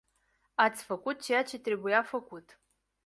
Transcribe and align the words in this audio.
Ați 0.55 0.83
făcut 0.83 1.21
ceea 1.21 1.43
ce 1.43 1.59
trebuia 1.59 2.03
făcut. 2.03 2.59